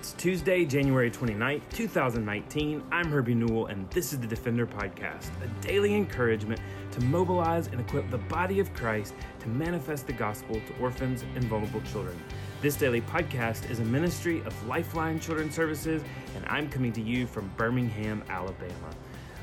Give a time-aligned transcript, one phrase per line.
[0.00, 2.82] It's Tuesday, January 29th, 2019.
[2.90, 6.58] I'm Herbie Newell, and this is the Defender Podcast, a daily encouragement
[6.92, 11.44] to mobilize and equip the body of Christ to manifest the gospel to orphans and
[11.44, 12.18] vulnerable children.
[12.62, 16.02] This daily podcast is a ministry of Lifeline Children's Services,
[16.34, 18.94] and I'm coming to you from Birmingham, Alabama.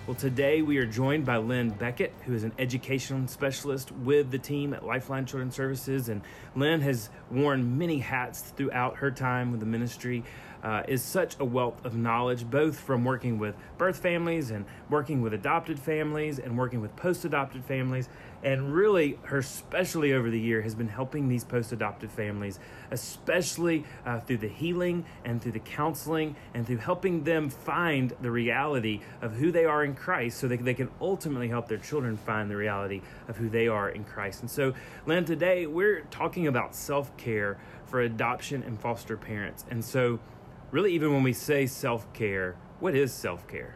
[0.07, 4.39] Well, today we are joined by Lynn Beckett, who is an education specialist with the
[4.39, 6.07] team at Lifeline Children's Services.
[6.07, 6.21] And
[6.55, 10.23] Lynn has worn many hats throughout her time with the ministry,
[10.67, 15.21] uh, is such a wealth of knowledge, both from working with birth families and working
[15.21, 18.09] with adopted families and working with post adopted families.
[18.43, 22.59] And really, her specialty over the year has been helping these post adopted families,
[22.91, 28.29] especially uh, through the healing and through the counseling and through helping them find the
[28.29, 32.17] reality of who they are in Christ so that they can ultimately help their children
[32.17, 34.41] find the reality of who they are in Christ.
[34.41, 34.73] And so,
[35.05, 39.63] Lynn, today we're talking about self care for adoption and foster parents.
[39.69, 40.19] And so,
[40.71, 43.75] really, even when we say self care, what is self care?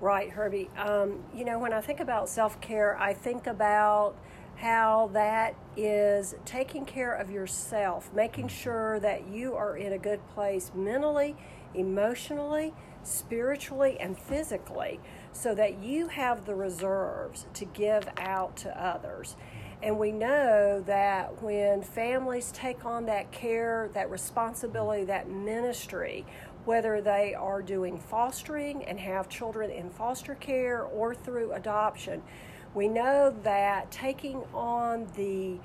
[0.00, 0.68] Right, Herbie.
[0.76, 4.16] Um, you know, when I think about self care, I think about
[4.56, 10.26] how that is taking care of yourself, making sure that you are in a good
[10.28, 11.36] place mentally,
[11.74, 15.00] emotionally, spiritually, and physically,
[15.32, 19.36] so that you have the reserves to give out to others.
[19.82, 26.24] And we know that when families take on that care, that responsibility, that ministry,
[26.64, 32.22] whether they are doing fostering and have children in foster care or through adoption,
[32.74, 35.58] we know that taking on the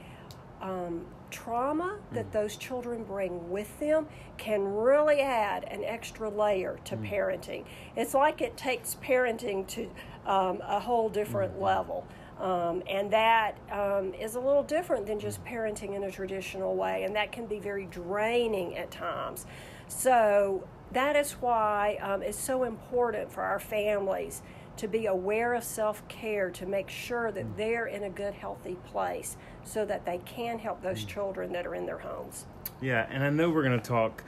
[0.62, 2.32] um, trauma that mm.
[2.32, 4.08] those children bring with them
[4.38, 7.10] can really add an extra layer to mm.
[7.10, 7.64] parenting.
[7.96, 9.90] It's like it takes parenting to
[10.26, 11.62] um, a whole different mm.
[11.62, 12.08] level.
[12.40, 17.04] Um, and that um, is a little different than just parenting in a traditional way,
[17.04, 19.46] and that can be very draining at times.
[19.88, 24.42] So, that is why um, it's so important for our families
[24.78, 27.58] to be aware of self care, to make sure that mm.
[27.58, 31.08] they're in a good, healthy place so that they can help those mm.
[31.08, 32.46] children that are in their homes.
[32.82, 34.24] Yeah, and I know we're going to talk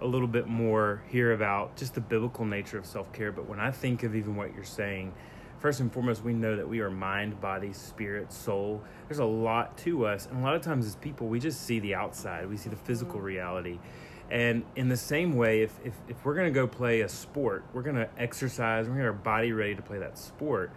[0.00, 3.60] a little bit more here about just the biblical nature of self care, but when
[3.60, 5.14] I think of even what you're saying,
[5.62, 8.82] first and foremost, we know that we are mind, body, spirit, soul.
[9.06, 10.26] There's a lot to us.
[10.26, 12.76] And a lot of times, as people, we just see the outside, we see the
[12.76, 13.26] physical mm-hmm.
[13.26, 13.78] reality.
[14.28, 17.64] And in the same way, if, if, if we're going to go play a sport,
[17.72, 20.72] we're going to exercise, we're going to get our body ready to play that sport.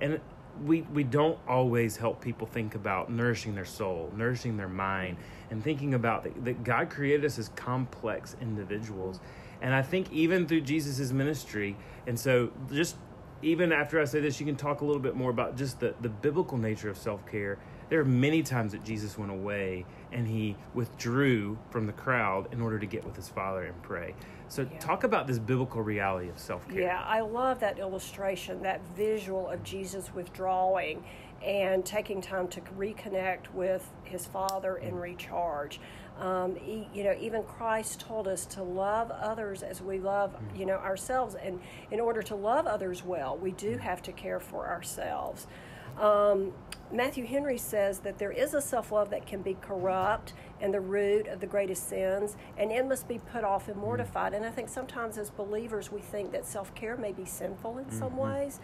[0.00, 0.20] And
[0.64, 5.16] we, we don't always help people think about nourishing their soul, nourishing their mind,
[5.50, 9.18] and thinking about that, that God created us as complex individuals.
[9.60, 11.76] And I think even through Jesus' ministry,
[12.06, 12.96] and so just
[13.42, 15.94] even after I say this, you can talk a little bit more about just the,
[16.00, 17.58] the biblical nature of self care.
[17.88, 22.60] There are many times that Jesus went away and he withdrew from the crowd in
[22.60, 24.14] order to get with his Father and pray.
[24.48, 24.78] So, yeah.
[24.78, 26.80] talk about this biblical reality of self care.
[26.80, 31.04] Yeah, I love that illustration, that visual of Jesus withdrawing
[31.44, 35.02] and taking time to reconnect with his Father and mm.
[35.02, 35.80] recharge.
[36.18, 40.66] Um, he, you know, even Christ told us to love others as we love, you
[40.66, 41.36] know, ourselves.
[41.36, 45.46] And in order to love others well, we do have to care for ourselves.
[45.98, 46.52] Um,
[46.92, 50.80] Matthew Henry says that there is a self love that can be corrupt and the
[50.80, 53.80] root of the greatest sins, and it must be put off and mm.
[53.80, 54.34] mortified.
[54.34, 57.84] And I think sometimes as believers we think that self care may be sinful in
[57.84, 57.98] mm-hmm.
[57.98, 58.60] some ways.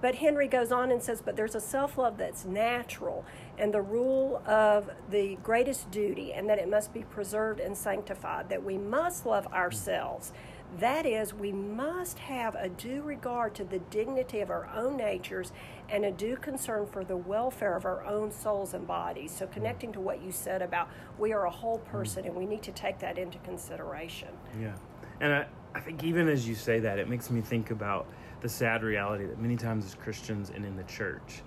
[0.00, 3.24] But Henry goes on and says, But there's a self love that's natural,
[3.58, 8.48] and the rule of the greatest duty, and that it must be preserved and sanctified,
[8.48, 10.28] that we must love ourselves.
[10.30, 14.96] Mm-hmm that is, we must have a due regard to the dignity of our own
[14.96, 15.52] natures
[15.88, 19.34] and a due concern for the welfare of our own souls and bodies.
[19.34, 22.62] So, connecting to what you said about we are a whole person and we need
[22.62, 24.28] to take that into consideration.
[24.60, 24.74] Yeah.
[25.20, 28.06] And I, I think even as you say that, it makes me think about
[28.40, 31.42] the sad reality that many times as Christians and in the church,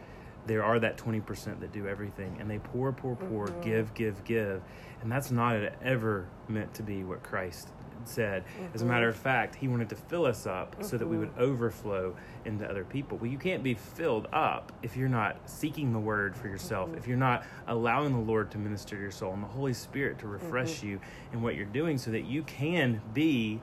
[0.47, 3.61] there are that 20% that do everything and they pour, pour, pour, mm-hmm.
[3.61, 4.61] give, give, give.
[5.01, 7.69] And that's not ever meant to be what Christ
[8.07, 8.43] said.
[8.45, 8.75] Mm-hmm.
[8.75, 10.83] As a matter of fact, he wanted to fill us up mm-hmm.
[10.83, 11.41] so that we would mm-hmm.
[11.41, 12.15] overflow
[12.45, 13.17] into other people.
[13.17, 16.97] Well, you can't be filled up if you're not seeking the word for yourself, mm-hmm.
[16.97, 20.19] if you're not allowing the Lord to minister to your soul and the Holy Spirit
[20.19, 20.87] to refresh mm-hmm.
[20.87, 21.01] you
[21.33, 23.59] in what you're doing so that you can be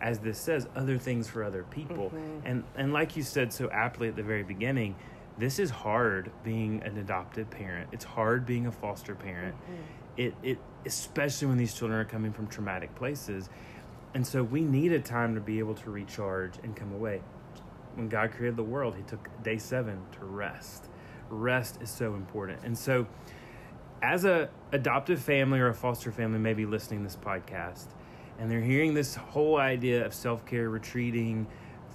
[0.00, 2.10] as this says other things for other people.
[2.10, 2.46] Mm-hmm.
[2.46, 4.94] And and like you said so aptly at the very beginning,
[5.38, 7.88] this is hard being an adopted parent.
[7.92, 9.54] It's hard being a foster parent.
[10.16, 13.48] It it especially when these children are coming from traumatic places
[14.16, 17.20] and so we need a time to be able to recharge and come away.
[17.96, 20.86] When God created the world, He took day seven to rest.
[21.28, 22.60] Rest is so important.
[22.64, 23.06] And so,
[24.00, 27.88] as a adoptive family or a foster family, maybe listening this podcast,
[28.38, 31.46] and they're hearing this whole idea of self care, retreating,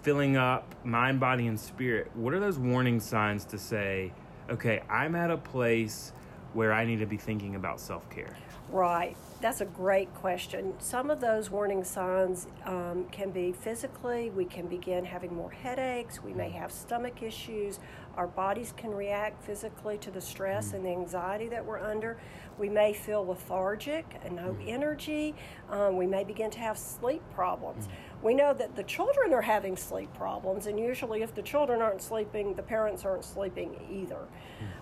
[0.04, 4.14] filling up mind, body, and spirit, what are those warning signs to say,
[4.48, 6.12] okay, I'm at a place
[6.54, 8.38] where I need to be thinking about self care?
[8.70, 9.18] Right.
[9.42, 10.76] That's a great question.
[10.78, 16.22] Some of those warning signs um, can be physically, we can begin having more headaches,
[16.22, 17.80] we may have stomach issues,
[18.18, 22.20] our bodies can react physically to the stress and the anxiety that we're under.
[22.60, 25.34] We may feel lethargic and no energy.
[25.72, 27.88] Um, we may begin to have sleep problems.
[28.22, 32.04] We know that the children are having sleep problems, and usually, if the children aren't
[32.04, 34.28] sleeping, the parents aren't sleeping either.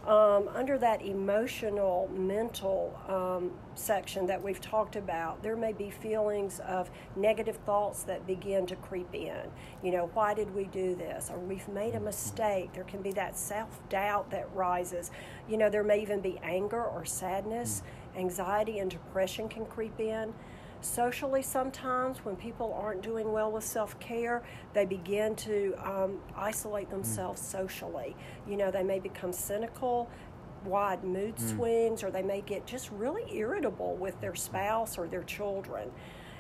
[0.06, 6.60] Um, under that emotional, mental um, section that we've talked about, there may be feelings
[6.62, 9.44] of negative thoughts that begin to creep in.
[9.84, 11.30] You know, why did we do this?
[11.32, 12.74] Or we've made a mistake.
[12.74, 15.12] There can be that self doubt that rises.
[15.48, 17.84] You know, there may even be anger or sadness,
[18.18, 20.34] anxiety, and depression can creep in.
[20.82, 24.44] Socially, sometimes when people aren't doing well with self care,
[24.74, 26.92] they begin to um, isolate mm.
[26.92, 28.16] themselves socially.
[28.48, 30.10] You know, they may become cynical,
[30.64, 31.56] wide mood mm.
[31.56, 34.38] swings, or they may get just really irritable with their mm.
[34.38, 35.92] spouse or their children.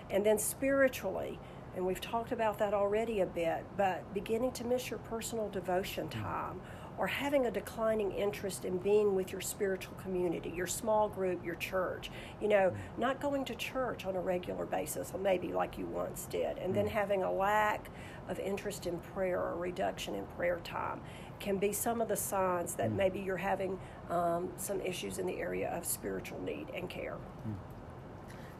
[0.09, 1.37] And then spiritually,
[1.75, 6.07] and we've talked about that already a bit, but beginning to miss your personal devotion
[6.07, 6.61] time
[6.99, 11.55] or having a declining interest in being with your spiritual community, your small group, your
[11.55, 12.11] church.
[12.41, 13.01] You know, mm-hmm.
[13.01, 16.75] not going to church on a regular basis, or maybe like you once did, and
[16.75, 16.97] then mm-hmm.
[16.97, 17.89] having a lack
[18.27, 20.99] of interest in prayer or reduction in prayer time
[21.39, 22.97] can be some of the signs that mm.
[22.97, 23.79] maybe you're having
[24.09, 27.15] um, some issues in the area of spiritual need and care.
[27.47, 27.55] Mm.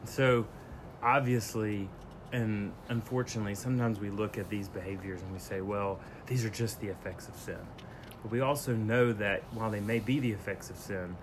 [0.08, 0.46] So,
[1.02, 1.90] obviously,
[2.32, 6.80] and unfortunately, sometimes we look at these behaviors and we say, well, these are just
[6.80, 7.58] the effects of sin.
[8.22, 11.16] But we also know that while they may be the effects of sin,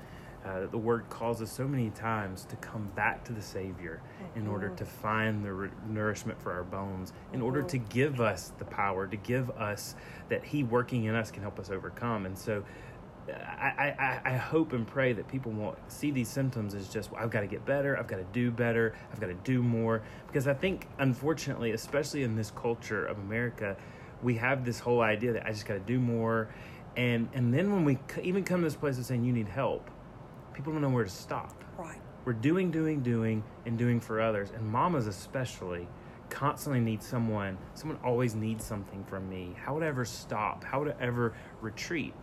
[0.46, 4.02] uh, the word calls us so many times to come back to the Savior
[4.36, 8.54] in order to find the re- nourishment for our bones, in order to give us
[8.58, 9.96] the power, to give us
[10.30, 12.26] that He working in us can help us overcome.
[12.26, 12.64] And so,
[13.30, 17.22] I, I, I hope and pray that people won't see these symptoms as just well,
[17.22, 20.02] I've got to get better, I've got to do better, I've got to do more.
[20.28, 23.76] Because I think, unfortunately, especially in this culture of America,
[24.24, 26.48] we have this whole idea that I just got to do more,
[26.98, 29.90] and and then when we even come to this place of saying you need help,
[30.54, 31.64] people don't know where to stop.
[31.78, 32.02] Right.
[32.26, 35.88] We're doing, doing, doing, and doing for others, and mamas especially
[36.30, 37.58] constantly need someone.
[37.74, 39.56] Someone always needs something from me.
[39.64, 40.64] How would I ever stop?
[40.64, 42.14] How would I ever retreat?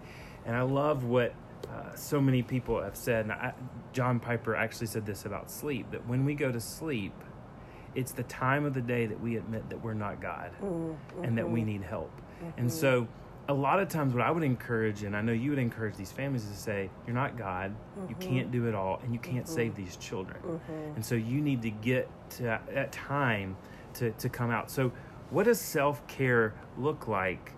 [0.44, 1.32] And I love what
[1.72, 3.24] uh, so many people have said.
[3.24, 3.54] And I,
[3.94, 7.14] John Piper actually said this about sleep: that when we go to sleep,
[7.94, 11.24] it's the time of the day that we admit that we're not God mm-hmm.
[11.24, 11.70] and that we mm-hmm.
[11.70, 12.10] need help.
[12.56, 12.78] And mm-hmm.
[12.78, 13.08] so,
[13.48, 16.12] a lot of times, what I would encourage, and I know you would encourage these
[16.12, 17.74] families, is to say, You're not God,
[18.08, 18.34] you mm-hmm.
[18.34, 19.54] can't do it all, and you can't mm-hmm.
[19.54, 20.40] save these children.
[20.42, 20.96] Mm-hmm.
[20.96, 23.56] And so, you need to get to that time
[23.94, 24.70] to, to come out.
[24.70, 24.92] So,
[25.30, 27.52] what does self care look like?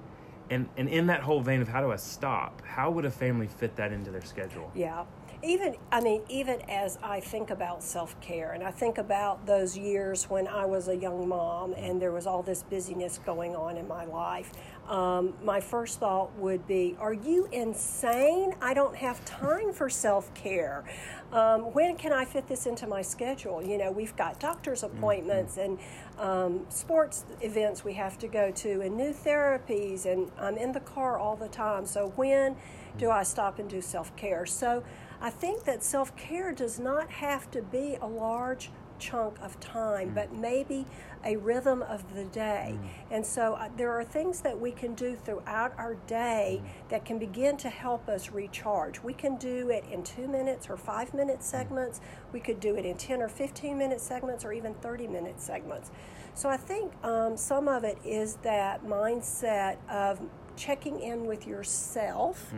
[0.49, 3.49] And, and in that whole vein of how do I stop, how would a family
[3.49, 4.71] fit that into their schedule?
[4.75, 5.05] Yeah.
[5.43, 9.77] Even, I mean, even as I think about self care and I think about those
[9.77, 13.77] years when I was a young mom and there was all this busyness going on
[13.77, 14.53] in my life,
[14.89, 18.55] um, my first thought would be, Are you insane?
[18.61, 20.85] I don't have time for self care.
[21.33, 23.63] Um, when can I fit this into my schedule?
[23.63, 25.79] You know, we've got doctor's appointments and
[26.19, 30.81] um, sports events we have to go to and new therapies, and I'm in the
[30.81, 31.85] car all the time.
[31.87, 32.57] So, when
[32.97, 34.47] do I stop and do self care?
[34.47, 34.85] So,
[35.21, 40.13] I think that self care does not have to be a large chunk of time,
[40.15, 40.87] but maybe
[41.25, 42.79] a rhythm of the day.
[43.11, 47.19] And so uh, there are things that we can do throughout our day that can
[47.19, 49.03] begin to help us recharge.
[49.03, 52.01] We can do it in two minutes or five minute segments,
[52.33, 55.91] we could do it in 10 or 15 minute segments, or even 30 minute segments.
[56.35, 60.21] So I think um, some of it is that mindset of
[60.57, 62.53] checking in with yourself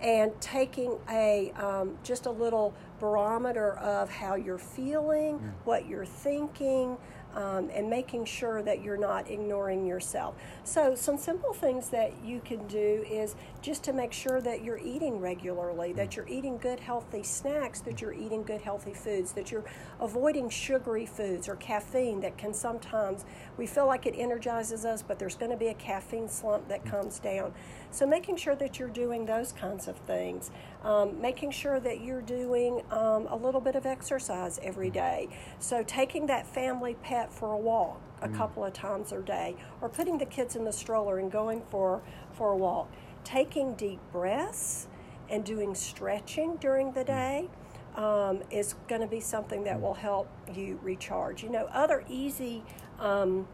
[0.00, 6.96] and taking a um, just a little barometer of how you're feeling, what you're thinking,
[7.36, 10.34] um, and making sure that you're not ignoring yourself.
[10.64, 14.78] So, some simple things that you can do is just to make sure that you're
[14.78, 19.52] eating regularly, that you're eating good, healthy snacks, that you're eating good, healthy foods, that
[19.52, 19.64] you're
[20.00, 23.26] avoiding sugary foods or caffeine that can sometimes,
[23.58, 26.84] we feel like it energizes us, but there's going to be a caffeine slump that
[26.86, 27.52] comes down.
[27.96, 30.50] So, making sure that you're doing those kinds of things,
[30.84, 35.30] um, making sure that you're doing um, a little bit of exercise every day.
[35.60, 39.88] So, taking that family pet for a walk a couple of times a day, or
[39.88, 42.02] putting the kids in the stroller and going for,
[42.34, 42.90] for a walk,
[43.24, 44.88] taking deep breaths
[45.30, 47.48] and doing stretching during the day.
[47.96, 51.42] um, is going to be something that will help you recharge.
[51.42, 52.62] You know, other easy
[52.98, 53.48] um,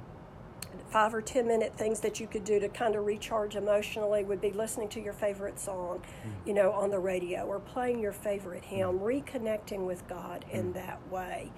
[0.88, 4.40] five or ten minute things that you could do to kind of recharge emotionally would
[4.40, 6.46] be listening to your favorite song, mm.
[6.46, 9.00] you know, on the radio or playing your favorite hymn, mm.
[9.00, 10.54] reconnecting with God mm.
[10.54, 11.50] in that way.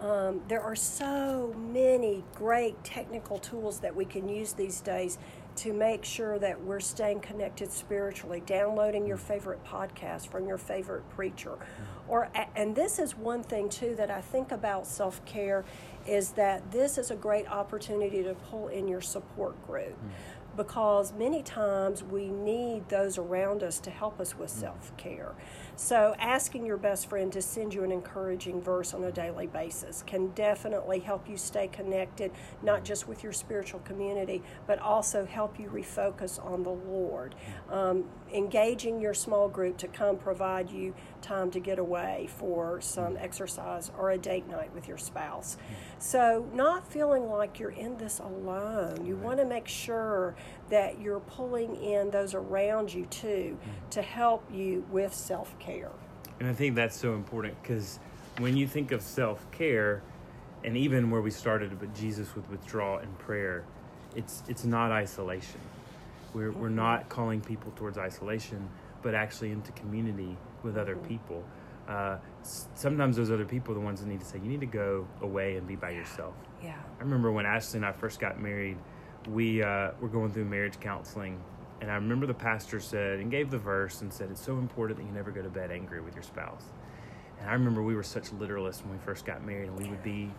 [0.00, 5.16] Um, there are so many great technical tools that we can use these days
[5.54, 11.08] to make sure that we're staying connected spiritually, downloading your favorite podcast from your favorite
[11.10, 11.56] preacher.
[12.08, 15.64] Or and this is one thing too that I think about self-care
[16.06, 19.96] is that this is a great opportunity to pull in your support group.
[20.02, 20.10] Mm
[20.56, 24.60] because many times we need those around us to help us with hmm.
[24.60, 25.32] self care.
[25.76, 30.02] So, asking your best friend to send you an encouraging verse on a daily basis
[30.06, 32.30] can definitely help you stay connected,
[32.62, 32.84] not hmm.
[32.84, 37.34] just with your spiritual community, but also help you refocus on the Lord.
[37.68, 37.74] Hmm.
[37.74, 43.16] Um, engaging your small group to come provide you time to get away for some
[43.16, 45.56] exercise or a date night with your spouse.
[46.02, 50.34] So, not feeling like you're in this alone, you want to make sure
[50.68, 53.56] that you're pulling in those around you too
[53.90, 55.92] to help you with self care.
[56.40, 58.00] And I think that's so important because
[58.38, 60.02] when you think of self care,
[60.64, 63.62] and even where we started with Jesus with withdrawal and prayer,
[64.16, 65.60] it's it's not isolation.
[66.34, 66.62] We're mm-hmm.
[66.62, 68.68] we're not calling people towards isolation,
[69.02, 71.06] but actually into community with other mm-hmm.
[71.06, 71.44] people.
[71.92, 72.18] Uh,
[72.74, 75.06] sometimes those other people are the ones that need to say, "You need to go
[75.20, 76.76] away and be by yourself." Yeah.
[76.98, 78.78] I remember when Ashley and I first got married
[79.28, 81.40] we uh, were going through marriage counseling,
[81.80, 84.98] and I remember the pastor said and gave the verse and said it's so important
[84.98, 86.64] that you never go to bed angry with your spouse.
[87.40, 90.02] And I remember we were such literalists when we first got married, and we would
[90.02, 90.30] be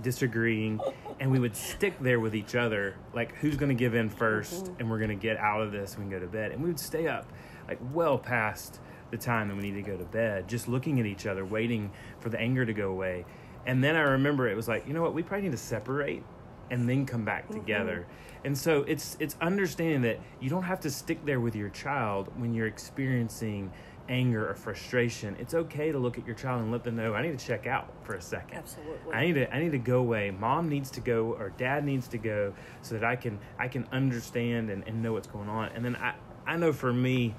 [0.00, 0.80] disagreeing,
[1.20, 4.62] and we would stick there with each other, like who's going to give in 1st
[4.62, 4.74] mm-hmm.
[4.80, 6.68] and we're going to get out of this and we go to bed, and we
[6.68, 7.26] would stay up
[7.68, 8.80] like well past
[9.12, 11.92] the time that we need to go to bed, just looking at each other, waiting
[12.18, 13.24] for the anger to go away.
[13.64, 16.24] And then I remember it was like, you know what, we probably need to separate
[16.70, 17.60] and then come back mm-hmm.
[17.60, 18.06] together.
[18.44, 22.28] And so it's it's understanding that you don't have to stick there with your child
[22.36, 23.70] when you're experiencing
[24.08, 25.36] anger or frustration.
[25.38, 27.68] It's okay to look at your child and let them know I need to check
[27.68, 28.58] out for a second.
[28.58, 29.14] Absolutely.
[29.14, 30.32] I need to I need to go away.
[30.32, 33.86] Mom needs to go or dad needs to go so that I can I can
[33.92, 35.70] understand and, and know what's going on.
[35.74, 36.14] And then I
[36.44, 37.36] I know for me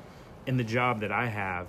[0.48, 1.68] in the job that I have,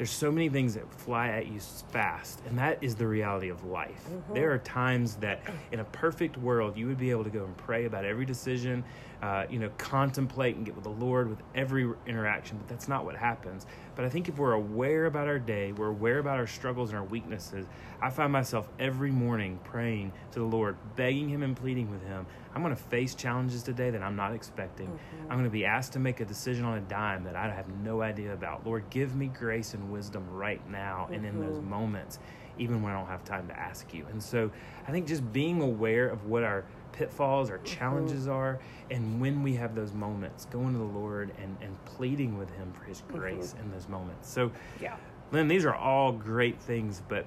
[0.00, 1.60] there's so many things that fly at you
[1.92, 4.32] fast and that is the reality of life mm-hmm.
[4.32, 7.54] there are times that in a perfect world you would be able to go and
[7.58, 8.82] pray about every decision
[9.20, 13.04] uh, you know contemplate and get with the lord with every interaction but that's not
[13.04, 13.66] what happens
[14.00, 16.98] but i think if we're aware about our day we're aware about our struggles and
[16.98, 17.66] our weaknesses
[18.00, 22.24] i find myself every morning praying to the lord begging him and pleading with him
[22.54, 24.88] I'm going to face challenges today that I'm not expecting.
[24.88, 25.22] Mm-hmm.
[25.30, 27.68] I'm going to be asked to make a decision on a dime that I have
[27.82, 28.66] no idea about.
[28.66, 31.14] Lord, give me grace and wisdom right now mm-hmm.
[31.14, 31.70] and in those mm-hmm.
[31.70, 32.18] moments,
[32.58, 34.04] even when I don't have time to ask you.
[34.10, 34.50] And so
[34.88, 37.64] I think just being aware of what our pitfalls, our mm-hmm.
[37.66, 38.32] challenges mm-hmm.
[38.32, 42.50] are, and when we have those moments, going to the Lord and, and pleading with
[42.50, 43.64] Him for His grace mm-hmm.
[43.64, 44.30] in those moments.
[44.30, 44.96] So, yeah.
[45.32, 47.26] Lynn, these are all great things, but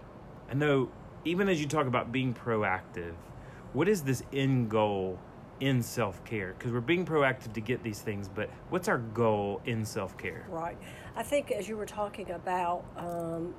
[0.50, 0.89] I know
[1.25, 3.13] even as you talk about being proactive,
[3.74, 5.20] what is this end goal
[5.60, 6.53] in self care?
[6.58, 10.46] Because we're being proactive to get these things, but what's our goal in self care?
[10.50, 10.77] Right.
[11.15, 13.53] I think as you were talking about, um,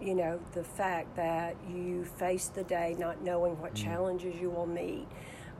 [0.00, 3.84] you know, the fact that you face the day not knowing what mm.
[3.84, 5.06] challenges you will meet.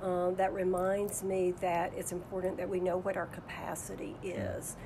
[0.02, 4.58] Um, that reminds me that it's important that we know what our capacity mm.
[4.58, 4.76] is.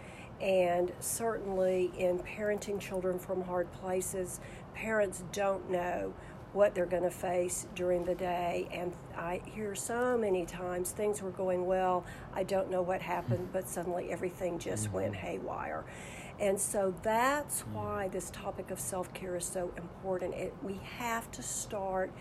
[0.40, 4.40] And certainly in parenting children from hard places,
[4.74, 6.14] parents don't know
[6.52, 8.68] what they're going to face during the day.
[8.72, 12.04] And I hear so many times things were going well.
[12.34, 14.96] I don't know what happened, but suddenly everything just mm-hmm.
[14.96, 15.84] went haywire.
[16.40, 20.34] And so that's why this topic of self care is so important.
[20.34, 22.12] It, we have to start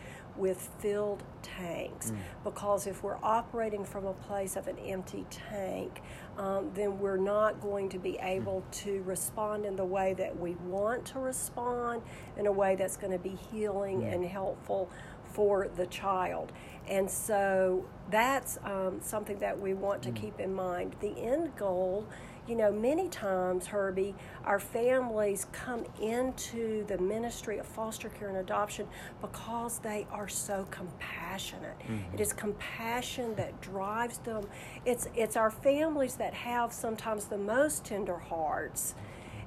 [0.42, 2.18] with filled tanks mm.
[2.44, 6.02] because if we're operating from a place of an empty tank,
[6.38, 8.72] um, then we're not going to be able mm.
[8.72, 12.02] to respond in the way that we want to respond,
[12.38, 14.14] in a way that's going to be healing mm.
[14.14, 14.90] and helpful
[15.32, 16.52] for the child.
[16.90, 20.16] And so that's um, something that we want to mm.
[20.16, 20.96] keep in mind.
[21.02, 22.08] The end goal
[22.48, 28.38] you know, many times, Herbie, our families come into the ministry of foster care and
[28.38, 28.88] adoption
[29.22, 31.78] because they are so compassionate.
[31.80, 32.16] Mm-hmm.
[32.16, 34.46] It is compassion that drives them.
[34.86, 38.96] It's it's our families that have sometimes the most tender hearts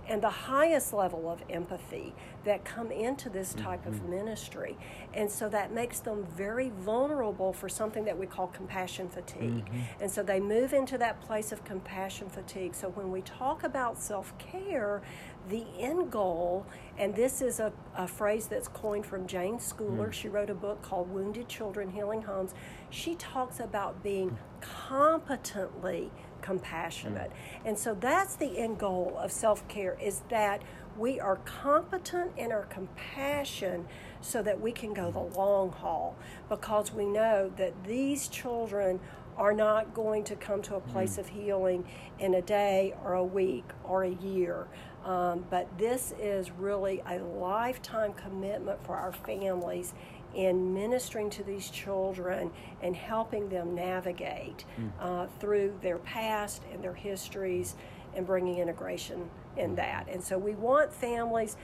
[0.09, 3.95] and the highest level of empathy that come into this type mm-hmm.
[3.95, 4.77] of ministry.
[5.15, 9.65] And so that makes them very vulnerable for something that we call compassion fatigue.
[9.65, 10.03] Mm-hmm.
[10.03, 12.75] And so they move into that place of compassion fatigue.
[12.75, 15.03] So when we talk about self care,
[15.49, 16.67] the end goal,
[16.99, 20.09] and this is a, a phrase that's coined from Jayne Schooler.
[20.09, 20.13] Mm.
[20.13, 22.55] She wrote a book called Wounded Children Healing Homes.
[22.91, 26.11] She talks about being competently
[26.45, 27.31] compassionate.
[27.31, 27.69] Mm.
[27.69, 30.63] And so that's the end goal of self care is that
[30.97, 33.87] we are competent in our compassion
[34.21, 36.17] so that we can go the long haul
[36.49, 39.01] because we know that these children
[39.37, 41.19] are not going to come to a place mm.
[41.19, 41.85] of healing
[42.21, 44.69] in a day or a week or a year.
[45.05, 49.93] Um, but this is really a lifetime commitment for our families
[50.35, 52.51] in ministering to these children
[52.83, 54.91] and helping them navigate mm.
[55.01, 57.77] uh, through their past and their histories
[58.17, 59.77] and bringing integration in mm.
[59.77, 60.09] that.
[60.09, 61.57] And so we want families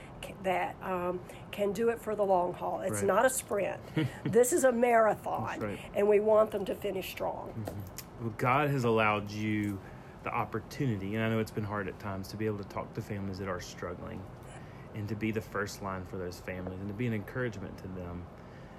[0.43, 1.19] that um,
[1.51, 2.81] can do it for the long haul.
[2.81, 3.05] It's right.
[3.05, 3.79] not a sprint.
[4.23, 5.79] this is a marathon, right.
[5.95, 7.53] and we want them to finish strong.
[7.57, 8.25] Mm-hmm.
[8.25, 9.79] Well, God has allowed you
[10.23, 12.93] the opportunity, and I know it's been hard at times, to be able to talk
[12.93, 14.21] to families that are struggling
[14.93, 17.87] and to be the first line for those families and to be an encouragement to
[17.99, 18.23] them.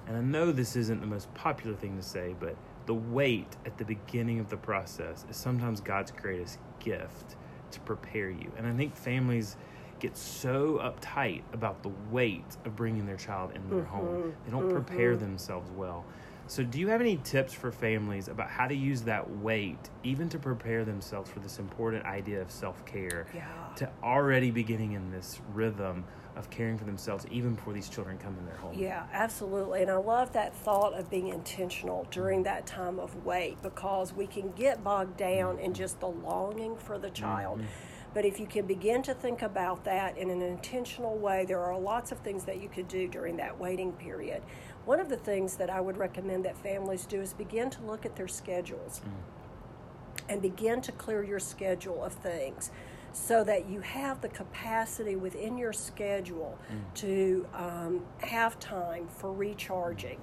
[0.06, 2.56] And I know this isn't the most popular thing to say, but
[2.87, 7.37] the wait at the beginning of the process is sometimes God's greatest gift
[7.71, 8.52] to prepare you.
[8.56, 9.56] And I think families
[10.00, 13.97] get so uptight about the wait of bringing their child into their mm-hmm.
[13.97, 14.35] home.
[14.44, 14.85] They don't mm-hmm.
[14.85, 16.04] prepare themselves well.
[16.49, 20.28] So, do you have any tips for families about how to use that wait, even
[20.30, 23.47] to prepare themselves for this important idea of self care, yeah.
[23.76, 26.04] to already beginning in this rhythm
[26.37, 28.75] of caring for themselves, even before these children come in their home?
[28.75, 29.83] Yeah, absolutely.
[29.83, 34.27] And I love that thought of being intentional during that time of wait because we
[34.27, 35.73] can get bogged down in mm-hmm.
[35.75, 37.59] just the longing for the child.
[37.59, 37.69] Mm-hmm.
[38.15, 41.79] But if you can begin to think about that in an intentional way, there are
[41.79, 44.43] lots of things that you could do during that waiting period.
[44.85, 48.05] One of the things that I would recommend that families do is begin to look
[48.05, 50.29] at their schedules mm.
[50.29, 52.71] and begin to clear your schedule of things
[53.12, 56.95] so that you have the capacity within your schedule mm.
[56.95, 60.19] to um, have time for recharging.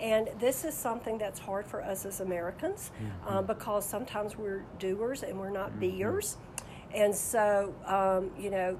[0.00, 3.28] And this is something that's hard for us as Americans mm-hmm.
[3.28, 5.80] um, because sometimes we're doers and we're not mm-hmm.
[5.80, 6.36] beers.
[6.92, 8.78] And so, um, you know,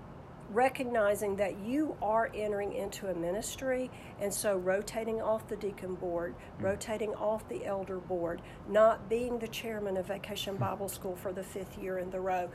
[0.52, 6.34] recognizing that you are entering into a ministry and so rotating off the deacon board
[6.34, 6.66] mm-hmm.
[6.66, 11.42] rotating off the elder board not being the chairman of vacation bible school for the
[11.42, 12.50] fifth year in the row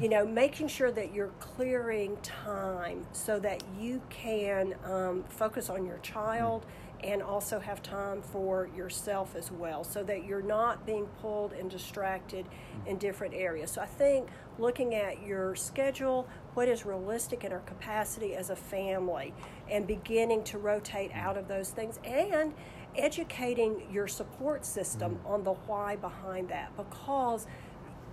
[0.00, 5.86] you know making sure that you're clearing time so that you can um, focus on
[5.86, 10.86] your child mm-hmm and also have time for yourself as well so that you're not
[10.86, 12.46] being pulled and distracted
[12.86, 13.70] in different areas.
[13.70, 14.28] So I think
[14.58, 19.34] looking at your schedule, what is realistic in our capacity as a family,
[19.70, 22.54] and beginning to rotate out of those things and
[22.96, 27.46] educating your support system on the why behind that because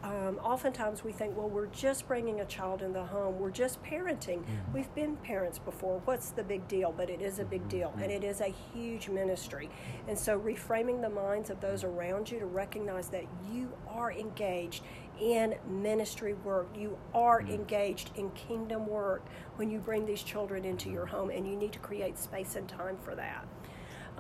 [0.04, 3.82] um, oftentimes we think, well, we're just bringing a child in the home, we're just
[3.84, 4.40] parenting.
[4.40, 4.74] Mm-hmm.
[4.74, 6.02] We've been parents before.
[6.06, 6.94] What's the big deal?
[6.96, 9.70] But it is a big deal, and it is a huge ministry.
[10.08, 14.84] And so, reframing the minds of those around you to recognize that you are engaged
[15.20, 17.52] in ministry work, you are mm-hmm.
[17.52, 19.24] engaged in kingdom work
[19.58, 22.68] when you bring these children into your home, and you need to create space and
[22.68, 23.46] time for that.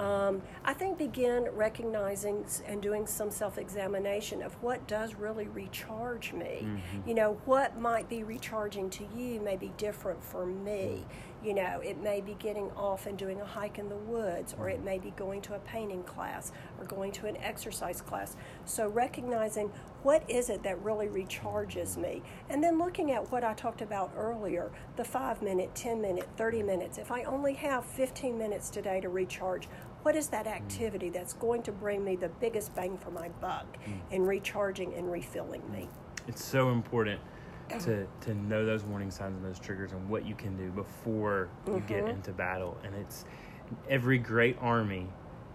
[0.01, 6.33] Um, I think begin recognizing and doing some self examination of what does really recharge
[6.33, 6.63] me.
[6.63, 7.07] Mm-hmm.
[7.07, 11.05] You know, what might be recharging to you may be different for me.
[11.43, 14.69] You know, it may be getting off and doing a hike in the woods, or
[14.69, 18.35] it may be going to a painting class or going to an exercise class.
[18.65, 19.71] So, recognizing
[20.03, 24.11] what is it that really recharges me, and then looking at what I talked about
[24.17, 26.97] earlier the five minute, 10 minute, 30 minutes.
[26.97, 29.67] If I only have 15 minutes today to recharge,
[30.03, 33.77] what is that activity that's going to bring me the biggest bang for my buck
[33.85, 33.99] mm.
[34.11, 35.87] in recharging and refilling me?
[36.27, 37.19] It's so important
[37.79, 41.49] to to know those warning signs and those triggers and what you can do before
[41.65, 41.87] you mm-hmm.
[41.87, 42.77] get into battle.
[42.83, 43.25] And it's
[43.89, 45.07] every great army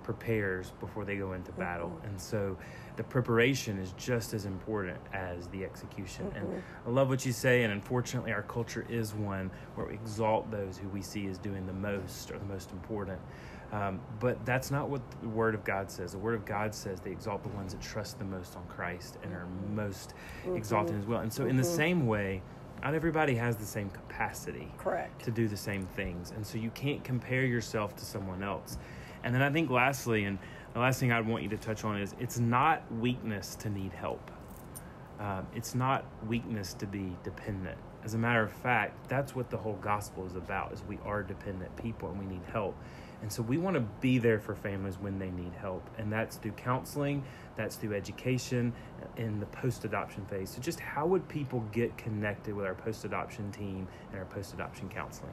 [0.03, 2.07] prepares before they go into battle, mm-hmm.
[2.07, 2.57] and so
[2.97, 6.27] the preparation is just as important as the execution.
[6.27, 6.37] Mm-hmm.
[6.37, 7.65] And I love what you say.
[7.65, 11.67] And unfortunately, our culture is one where we exalt those who we see as doing
[11.67, 13.21] the most or the most important.
[13.77, 16.12] Um, but that's not what the Word of God says.
[16.12, 19.19] The Word of God says they exalt the ones that trust the most on Christ
[19.23, 20.57] and are most mm-hmm.
[20.57, 21.21] exalted as well.
[21.21, 21.51] And so, mm-hmm.
[21.51, 21.77] in the mm-hmm.
[21.77, 22.43] same way,
[22.83, 26.71] not everybody has the same capacity correct to do the same things and so you
[26.71, 28.79] can't compare yourself to someone else
[29.25, 30.39] and then i think lastly and
[30.75, 33.93] the last thing i'd want you to touch on is it's not weakness to need
[33.93, 34.31] help
[35.19, 39.57] um, it's not weakness to be dependent as a matter of fact that's what the
[39.57, 42.77] whole gospel is about is we are dependent people and we need help
[43.27, 45.91] and so we want to be there for families when they need help.
[45.99, 47.25] And that's through counseling,
[47.57, 48.73] that's through education,
[49.17, 50.51] in the post adoption phase.
[50.51, 54.55] So, just how would people get connected with our post adoption team and our post
[54.55, 55.33] adoption counseling?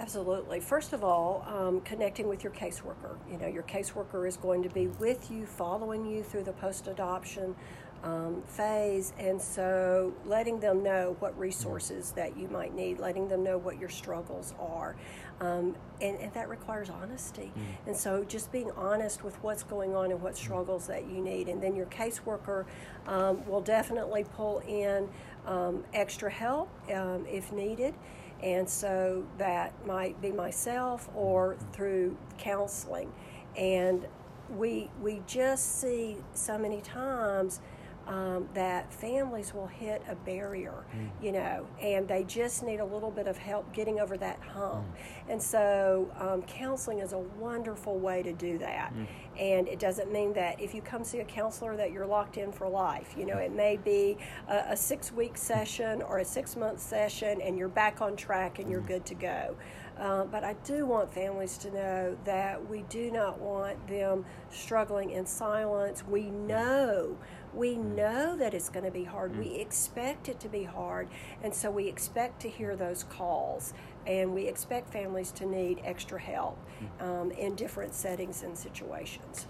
[0.00, 0.60] Absolutely.
[0.60, 3.16] First of all, um, connecting with your caseworker.
[3.30, 6.88] You know, your caseworker is going to be with you, following you through the post
[6.88, 7.56] adoption
[8.02, 13.42] um, phase, and so letting them know what resources that you might need, letting them
[13.42, 14.96] know what your struggles are,
[15.40, 17.52] um, and, and, that requires honesty.
[17.56, 17.88] Mm.
[17.88, 21.48] And so just being honest with what's going on and what struggles that you need,
[21.48, 22.66] and then your caseworker
[23.06, 25.08] um, will definitely pull in
[25.46, 27.94] um, extra help um, if needed.
[28.42, 33.12] And so that might be myself or through counseling.
[33.56, 34.06] And
[34.56, 37.60] we, we just see so many times
[38.06, 41.08] um, that families will hit a barrier, mm.
[41.22, 44.84] you know, and they just need a little bit of help getting over that hump.
[44.84, 45.32] Mm.
[45.32, 48.92] And so, um, counseling is a wonderful way to do that.
[48.94, 49.06] Mm.
[49.38, 52.52] And it doesn't mean that if you come see a counselor that you're locked in
[52.52, 53.14] for life.
[53.16, 57.40] You know, it may be a, a six week session or a six month session,
[57.40, 58.88] and you're back on track and you're mm.
[58.88, 59.56] good to go.
[60.00, 65.10] Uh, but I do want families to know that we do not want them struggling
[65.10, 66.02] in silence.
[66.06, 67.18] We know
[67.54, 69.36] we know that it's going to be hard.
[69.38, 69.60] We mm.
[69.60, 71.08] expect it to be hard.
[71.42, 73.72] And so we expect to hear those calls.
[74.06, 76.58] And we expect families to need extra help
[77.00, 77.04] mm.
[77.04, 79.46] um, in different settings and situations.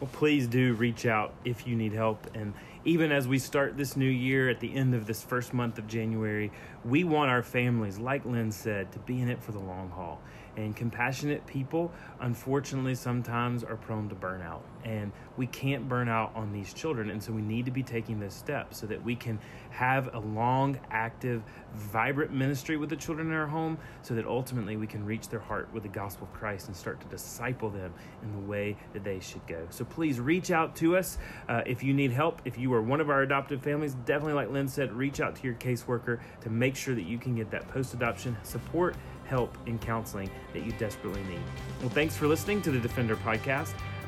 [0.00, 2.26] Well, please do reach out if you need help.
[2.34, 2.54] And
[2.86, 5.86] even as we start this new year at the end of this first month of
[5.86, 6.50] January,
[6.86, 10.18] we want our families, like Lynn said, to be in it for the long haul.
[10.56, 14.60] And compassionate people, unfortunately, sometimes are prone to burnout.
[14.84, 17.10] And we can't burn out on these children.
[17.10, 19.38] And so we need to be taking this step so that we can
[19.70, 21.42] have a long, active,
[21.74, 25.40] vibrant ministry with the children in our home so that ultimately we can reach their
[25.40, 29.04] heart with the gospel of Christ and start to disciple them in the way that
[29.04, 29.66] they should go.
[29.70, 32.42] So please reach out to us uh, if you need help.
[32.44, 35.42] If you are one of our adoptive families, definitely, like Lynn said, reach out to
[35.42, 38.96] your caseworker to make sure that you can get that post adoption support
[39.30, 41.40] help and counseling that you desperately need.
[41.80, 43.72] Well, thanks for listening to the Defender Podcast.